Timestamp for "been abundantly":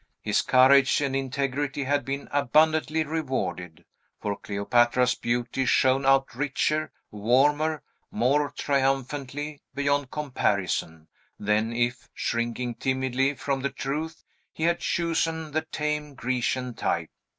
2.05-3.03